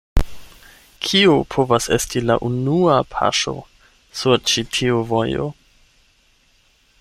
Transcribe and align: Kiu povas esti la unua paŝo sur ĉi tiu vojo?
Kiu 1.07 1.35
povas 1.55 1.87
esti 1.97 2.23
la 2.29 2.37
unua 2.47 2.95
paŝo 3.11 3.53
sur 4.23 4.41
ĉi 4.53 4.65
tiu 4.79 5.05
vojo? 5.13 5.47